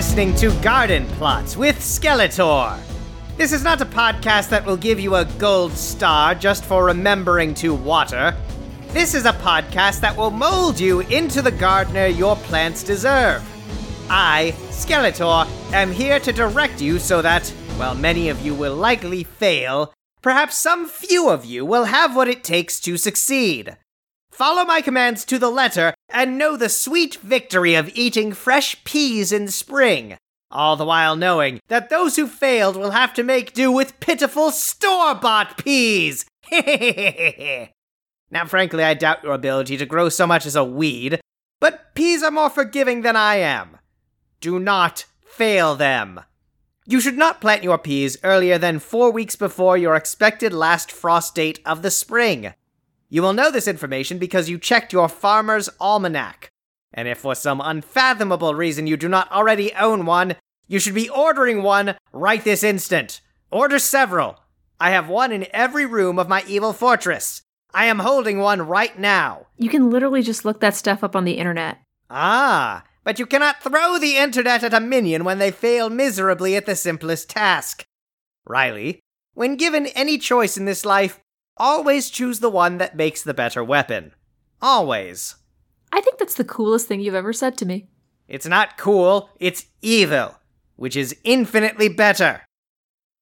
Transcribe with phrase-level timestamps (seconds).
[0.00, 2.80] listening to Garden Plots with Skeletor.
[3.36, 7.52] This is not a podcast that will give you a gold star just for remembering
[7.56, 8.34] to water.
[8.94, 13.42] This is a podcast that will mold you into the gardener your plants deserve.
[14.08, 19.24] I, Skeletor, am here to direct you so that, while many of you will likely
[19.24, 19.92] fail,
[20.22, 23.76] perhaps some few of you will have what it takes to succeed.
[24.30, 29.32] Follow my commands to the letter and know the sweet victory of eating fresh peas
[29.32, 30.16] in spring,
[30.50, 34.50] all the while knowing that those who failed will have to make do with pitiful
[34.50, 36.24] store bought peas.
[38.30, 41.20] now, frankly, I doubt your ability to grow so much as a weed,
[41.60, 43.78] but peas are more forgiving than I am.
[44.40, 46.20] Do not fail them.
[46.86, 51.34] You should not plant your peas earlier than four weeks before your expected last frost
[51.34, 52.54] date of the spring.
[53.10, 56.48] You will know this information because you checked your farmer's almanac.
[56.94, 60.36] And if for some unfathomable reason you do not already own one,
[60.68, 63.20] you should be ordering one right this instant.
[63.50, 64.38] Order several.
[64.78, 67.42] I have one in every room of my evil fortress.
[67.74, 69.46] I am holding one right now.
[69.58, 71.78] You can literally just look that stuff up on the internet.
[72.08, 76.66] Ah, but you cannot throw the internet at a minion when they fail miserably at
[76.66, 77.84] the simplest task.
[78.46, 79.00] Riley,
[79.34, 81.20] when given any choice in this life,
[81.60, 84.12] always choose the one that makes the better weapon.
[84.62, 85.36] Always.
[85.92, 87.88] I think that's the coolest thing you've ever said to me.
[88.26, 90.36] It's not cool, it's evil,
[90.76, 92.42] which is infinitely better.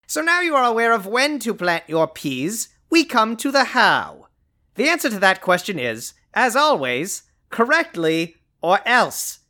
[0.06, 3.64] So now you are aware of when to plant your peas, we come to the
[3.64, 4.28] how.
[4.76, 9.40] The answer to that question is, as always, correctly or else.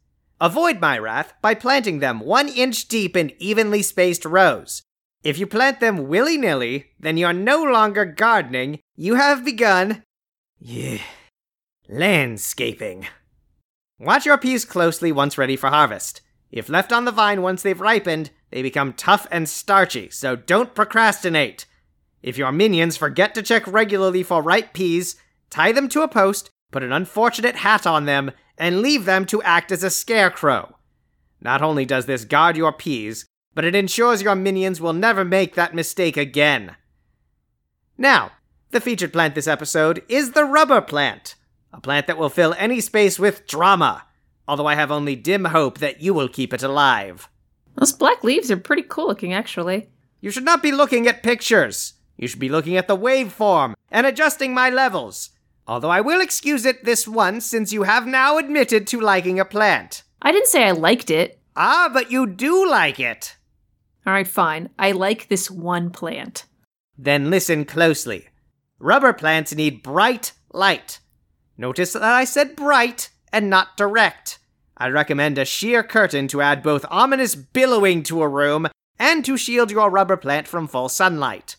[0.40, 4.82] Avoid my wrath by planting them one inch deep in evenly spaced rows.
[5.22, 10.04] If you plant them willy nilly, then you're no longer gardening, you have begun.
[10.60, 10.98] Yeah.
[11.88, 13.06] Landscaping.
[13.98, 16.20] Watch your peas closely once ready for harvest.
[16.52, 20.74] If left on the vine once they've ripened, they become tough and starchy, so don't
[20.74, 21.66] procrastinate.
[22.22, 25.16] If your minions forget to check regularly for ripe peas,
[25.50, 29.42] tie them to a post, put an unfortunate hat on them, and leave them to
[29.42, 30.76] act as a scarecrow.
[31.40, 33.26] Not only does this guard your peas,
[33.58, 36.76] but it ensures your minions will never make that mistake again.
[37.98, 38.30] Now,
[38.70, 41.34] the featured plant this episode is the rubber plant,
[41.72, 44.04] a plant that will fill any space with drama,
[44.46, 47.28] although I have only dim hope that you will keep it alive.
[47.74, 49.90] Those black leaves are pretty cool looking, actually.
[50.20, 51.94] You should not be looking at pictures.
[52.16, 55.30] You should be looking at the waveform and adjusting my levels.
[55.66, 59.44] Although I will excuse it this once since you have now admitted to liking a
[59.44, 60.04] plant.
[60.22, 61.40] I didn't say I liked it.
[61.56, 63.34] Ah, but you do like it.
[64.08, 64.70] All right, fine.
[64.78, 66.46] I like this one plant.
[66.96, 68.28] Then listen closely.
[68.78, 71.00] Rubber plants need bright light.
[71.58, 74.38] Notice that I said bright and not direct.
[74.78, 79.36] I recommend a sheer curtain to add both ominous billowing to a room and to
[79.36, 81.56] shield your rubber plant from full sunlight.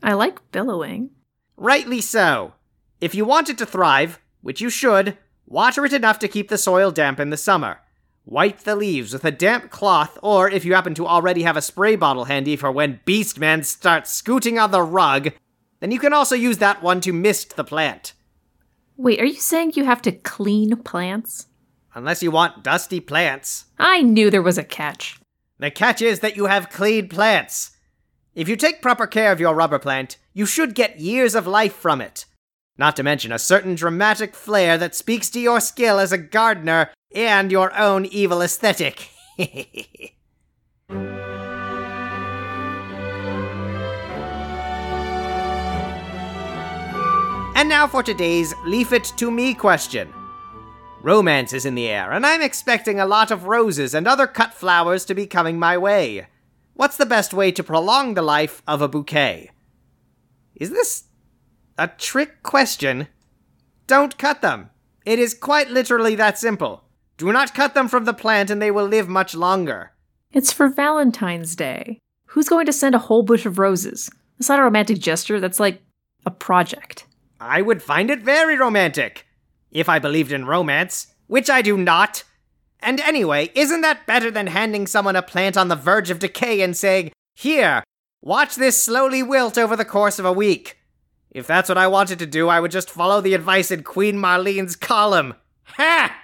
[0.00, 1.10] I like billowing.
[1.56, 2.54] Rightly so.
[3.00, 6.58] If you want it to thrive, which you should, water it enough to keep the
[6.58, 7.80] soil damp in the summer.
[8.30, 11.62] Wipe the leaves with a damp cloth, or if you happen to already have a
[11.62, 15.30] spray bottle handy for when Beastman starts scooting on the rug,
[15.80, 18.12] then you can also use that one to mist the plant.
[18.98, 21.46] Wait, are you saying you have to clean plants?
[21.94, 23.64] Unless you want dusty plants.
[23.78, 25.18] I knew there was a catch.
[25.58, 27.78] The catch is that you have clean plants.
[28.34, 31.74] If you take proper care of your rubber plant, you should get years of life
[31.74, 32.26] from it.
[32.76, 36.90] Not to mention a certain dramatic flair that speaks to your skill as a gardener
[37.12, 39.10] and your own evil aesthetic.
[39.38, 40.12] and
[47.68, 50.12] now for today's Leaf It to Me question.
[51.02, 54.52] Romance is in the air, and I'm expecting a lot of roses and other cut
[54.52, 56.26] flowers to be coming my way.
[56.74, 59.50] What's the best way to prolong the life of a bouquet?
[60.56, 61.04] Is this
[61.76, 63.06] a trick question?
[63.86, 64.70] Don't cut them.
[65.06, 66.87] It is quite literally that simple.
[67.18, 69.90] Do not cut them from the plant and they will live much longer.
[70.32, 71.98] It's for Valentine's Day.
[72.26, 74.08] Who's going to send a whole bush of roses?
[74.38, 75.82] That's not a romantic gesture, that's like
[76.24, 77.06] a project.
[77.40, 79.26] I would find it very romantic.
[79.72, 82.22] If I believed in romance, which I do not.
[82.80, 86.60] And anyway, isn't that better than handing someone a plant on the verge of decay
[86.60, 87.82] and saying, Here,
[88.22, 90.78] watch this slowly wilt over the course of a week?
[91.32, 94.16] If that's what I wanted to do, I would just follow the advice in Queen
[94.16, 95.34] Marlene's column.
[95.64, 96.14] Ha!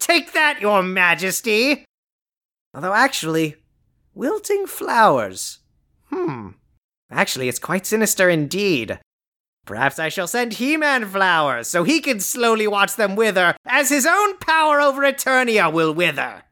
[0.00, 1.84] Take that, your majesty!
[2.74, 3.56] Although, actually,
[4.14, 5.58] wilting flowers.
[6.06, 6.48] Hmm.
[7.10, 8.98] Actually, it's quite sinister indeed.
[9.66, 13.88] Perhaps I shall send He Man flowers so he can slowly watch them wither as
[13.88, 16.42] his own power over Eternia will wither.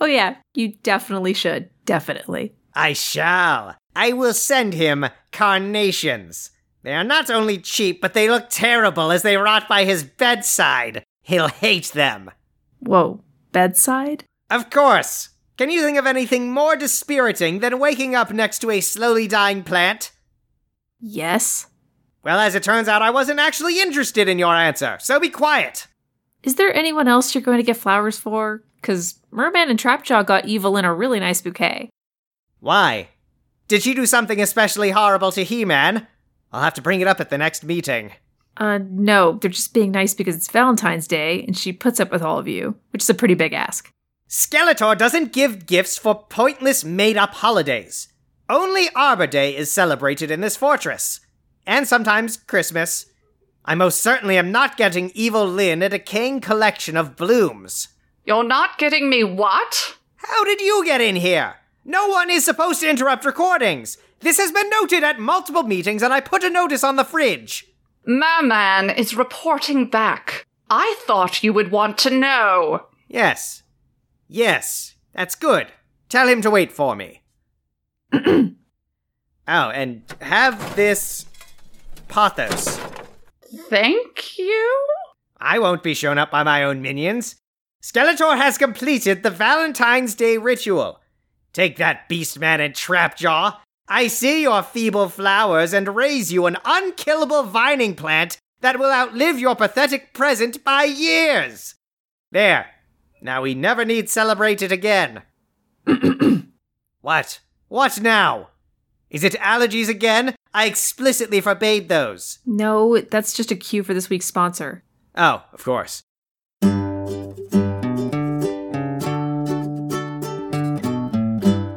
[0.00, 1.70] Oh, yeah, you definitely should.
[1.84, 2.54] Definitely.
[2.74, 3.76] I shall.
[3.96, 6.50] I will send him carnations.
[6.82, 11.02] They are not only cheap, but they look terrible as they rot by his bedside.
[11.22, 12.30] He'll hate them.
[12.80, 13.22] Whoa,
[13.52, 14.24] bedside?
[14.50, 15.30] Of course.
[15.56, 19.62] Can you think of anything more dispiriting than waking up next to a slowly dying
[19.62, 20.10] plant?
[20.98, 21.66] Yes.
[22.22, 25.86] Well, as it turns out, I wasn't actually interested in your answer, so be quiet.
[26.42, 28.62] Is there anyone else you're going to get flowers for?
[28.76, 31.90] Because Merman and Trapjaw got Evil Lyn a really nice bouquet.
[32.60, 33.08] Why?
[33.68, 36.06] Did she do something especially horrible to He Man?
[36.52, 38.12] I'll have to bring it up at the next meeting.
[38.60, 42.22] Uh, no, they're just being nice because it's Valentine's Day and she puts up with
[42.22, 43.90] all of you, which is a pretty big ask.
[44.28, 48.08] Skeletor doesn't give gifts for pointless made up holidays.
[48.50, 51.20] Only Arbor Day is celebrated in this fortress.
[51.66, 53.06] And sometimes Christmas.
[53.64, 57.88] I most certainly am not getting Evil Lyn a decaying collection of blooms.
[58.24, 59.96] You're not getting me what?
[60.16, 61.56] How did you get in here?
[61.84, 63.96] No one is supposed to interrupt recordings.
[64.20, 67.69] This has been noted at multiple meetings, and I put a notice on the fridge.
[68.06, 70.46] Merman is reporting back.
[70.68, 72.86] I thought you would want to know.
[73.08, 73.62] Yes.
[74.28, 75.68] Yes, that's good.
[76.08, 77.22] Tell him to wait for me.
[78.12, 78.52] oh,
[79.46, 81.26] and have this
[82.08, 82.78] pothos.
[83.68, 84.86] Thank you?
[85.40, 87.36] I won't be shown up by my own minions.
[87.82, 91.00] Skeletor has completed the Valentine's Day ritual.
[91.52, 93.56] Take that, Beastman and Trapjaw.
[93.92, 99.40] I see your feeble flowers and raise you an unkillable vining plant that will outlive
[99.40, 101.74] your pathetic present by years.
[102.30, 102.66] There.
[103.20, 105.22] Now we never need celebrate it again.
[107.00, 107.40] what?
[107.66, 108.50] What now?
[109.10, 110.36] Is it allergies again?
[110.54, 112.38] I explicitly forbade those.
[112.46, 114.84] No, that's just a cue for this week's sponsor.
[115.16, 116.04] Oh, of course.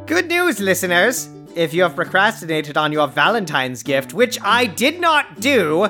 [0.05, 1.27] Good news, listeners!
[1.55, 5.87] If you have procrastinated on your Valentine's gift, which I did not do,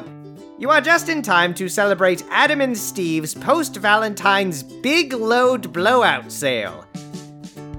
[0.59, 6.29] you are just in time to celebrate Adam and Steve's post Valentine's Big Load Blowout
[6.29, 6.85] sale.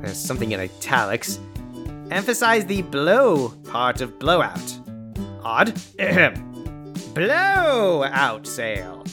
[0.00, 1.38] There's something in italics.
[2.10, 4.78] Emphasize the blow part of blowout.
[5.42, 5.78] Odd.
[7.14, 9.04] blowout sale.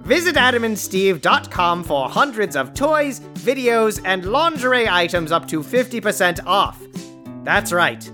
[0.00, 6.80] Visit adamandsteve.com for hundreds of toys, videos, and lingerie items up to 50% off.
[7.44, 8.10] That's right.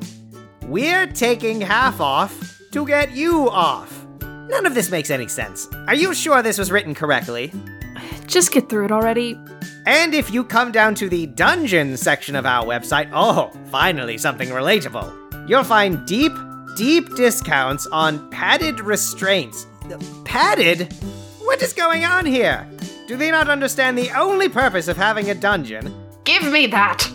[0.67, 4.07] We're taking half off to get you off.
[4.21, 5.69] None of this makes any sense.
[5.87, 7.53] Are you sure this was written correctly?
[8.27, 9.39] Just get through it already.
[9.87, 14.49] And if you come down to the dungeon section of our website, oh, finally something
[14.49, 15.49] relatable.
[15.49, 16.33] You'll find deep,
[16.77, 19.67] deep discounts on padded restraints.
[20.25, 20.93] Padded?
[21.41, 22.69] What is going on here?
[23.07, 25.93] Do they not understand the only purpose of having a dungeon?
[26.25, 27.11] Give me that!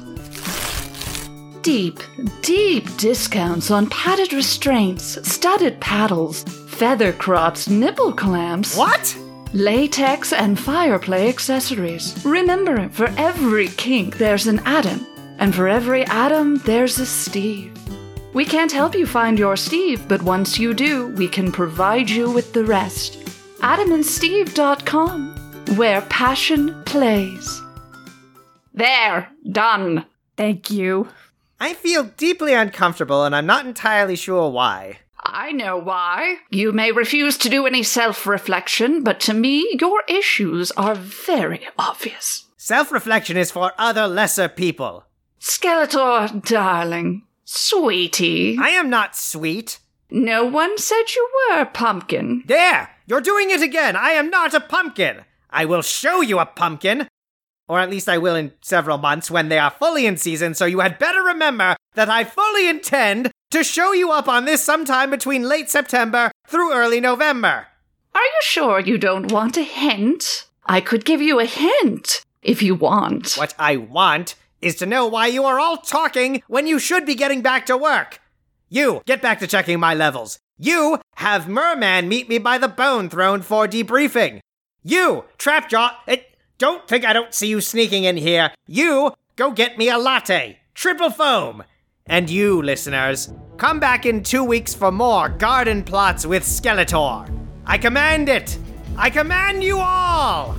[1.65, 1.99] Deep,
[2.43, 8.77] deep discounts on padded restraints, studded paddles, feather crops, nipple clamps.
[8.77, 9.17] What?
[9.51, 12.23] Latex and fireplay accessories.
[12.23, 15.07] Remember, for every kink, there's an Adam,
[15.39, 17.75] and for every Adam, there's a Steve.
[18.35, 22.29] We can't help you find your Steve, but once you do, we can provide you
[22.29, 23.17] with the rest.
[23.61, 25.35] AdamandSteve.com,
[25.77, 27.59] where passion plays.
[28.71, 30.05] There, done.
[30.37, 31.07] Thank you.
[31.59, 34.99] I feel deeply uncomfortable, and I'm not entirely sure why.
[35.19, 36.37] I know why.
[36.49, 41.67] You may refuse to do any self reflection, but to me, your issues are very
[41.77, 42.45] obvious.
[42.57, 45.05] Self reflection is for other lesser people.
[45.39, 48.57] Skeletor, darling, sweetie.
[48.59, 49.79] I am not sweet.
[50.09, 52.43] No one said you were, Pumpkin.
[52.45, 52.89] There!
[53.07, 53.95] You're doing it again!
[53.95, 55.25] I am not a pumpkin!
[55.49, 57.07] I will show you a pumpkin!
[57.67, 60.65] Or at least I will in several months when they are fully in season, so
[60.65, 65.09] you had better remember that I fully intend to show you up on this sometime
[65.09, 67.67] between late September through early November.
[68.13, 70.47] Are you sure you don't want a hint?
[70.65, 73.33] I could give you a hint if you want.
[73.35, 77.15] What I want is to know why you are all talking when you should be
[77.15, 78.19] getting back to work.
[78.69, 80.39] You, get back to checking my levels.
[80.57, 84.39] You, have Merman meet me by the bone throne for debriefing.
[84.83, 86.17] You, Trapjaw, eh,
[86.57, 88.51] don't think I don't see you sneaking in here.
[88.67, 91.63] You, go get me a latte, triple foam.
[92.05, 97.29] And you, listeners, come back in two weeks for more garden plots with Skeletor.
[97.65, 98.57] I command it!
[98.97, 100.55] I command you all!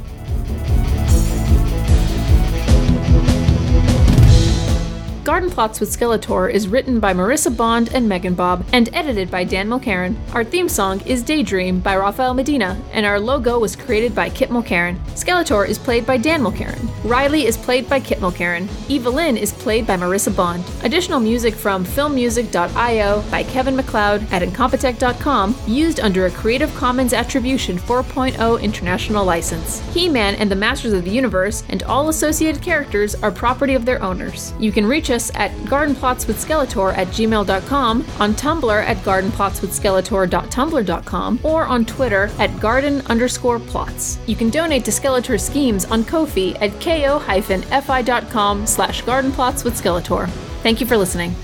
[5.27, 9.43] Garden Plots with Skeletor is written by Marissa Bond and Megan Bob and edited by
[9.43, 10.15] Dan Mulcairn.
[10.33, 14.51] Our theme song is Daydream by Rafael Medina, and our logo was created by Kit
[14.51, 14.97] Mulcairn.
[15.17, 16.79] Skeletor is played by Dan Mulcairn.
[17.03, 18.69] Riley is played by Kit Mulcairn.
[18.89, 20.63] Evil Lyn is played by Marissa Bond.
[20.85, 27.79] Additional music from filmmusic.io by Kevin MacLeod at Incompetech.com, used under a Creative Commons Attribution
[27.79, 29.81] 4.0 international license.
[29.93, 33.85] He Man and the Masters of the Universe and all associated characters are property of
[33.85, 34.55] their owners.
[34.61, 42.31] You can reach us at gardenplotswithskeletor at gmail.com, on Tumblr at gardenplotswithskeletor.tumblr.com, or on Twitter
[42.39, 44.19] at garden underscore plots.
[44.27, 50.29] You can donate to Skeletor Schemes on Ko-fi at ko-fi.com slash gardenplotswithskeletor.
[50.63, 51.35] Thank you for listening.